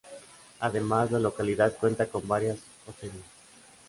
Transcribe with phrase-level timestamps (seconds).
[0.59, 2.57] Además, la localidad cuenta con varias
[2.89, 3.23] hosterías.